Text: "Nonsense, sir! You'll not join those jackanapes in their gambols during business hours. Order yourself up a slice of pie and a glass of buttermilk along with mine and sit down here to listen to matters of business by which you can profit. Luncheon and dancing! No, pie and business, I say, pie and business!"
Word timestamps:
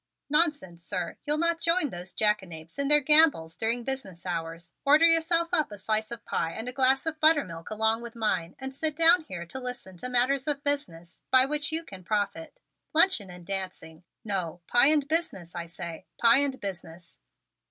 "Nonsense, 0.31 0.83
sir! 0.83 1.17
You'll 1.27 1.37
not 1.37 1.59
join 1.61 1.91
those 1.91 2.11
jackanapes 2.11 2.79
in 2.79 2.87
their 2.87 3.01
gambols 3.01 3.55
during 3.55 3.83
business 3.83 4.25
hours. 4.25 4.73
Order 4.83 5.05
yourself 5.05 5.49
up 5.53 5.71
a 5.71 5.77
slice 5.77 6.09
of 6.09 6.25
pie 6.25 6.53
and 6.53 6.67
a 6.67 6.73
glass 6.73 7.05
of 7.05 7.19
buttermilk 7.19 7.69
along 7.69 8.01
with 8.01 8.15
mine 8.15 8.55
and 8.57 8.73
sit 8.73 8.95
down 8.95 9.21
here 9.25 9.45
to 9.45 9.59
listen 9.59 9.97
to 9.97 10.09
matters 10.09 10.47
of 10.47 10.63
business 10.63 11.19
by 11.29 11.45
which 11.45 11.71
you 11.71 11.83
can 11.83 12.03
profit. 12.03 12.59
Luncheon 12.95 13.29
and 13.29 13.45
dancing! 13.45 14.03
No, 14.25 14.61
pie 14.65 14.87
and 14.87 15.07
business, 15.07 15.53
I 15.53 15.67
say, 15.67 16.07
pie 16.19 16.39
and 16.39 16.59
business!" 16.59 17.19